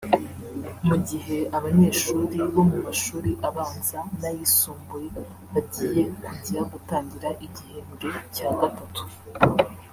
Mu 0.87 0.95
gihe 1.09 1.37
abanyeshuri 1.57 2.37
bo 2.53 2.61
mu 2.69 2.77
mashuri 2.85 3.31
abanza 3.47 3.99
n’ayisumbuye 4.19 5.19
bagiye 5.53 6.01
kujya 6.23 6.61
gutangira 6.71 7.29
igihembwe 7.45 8.07
cya 8.35 8.49
gatatu 8.59 9.01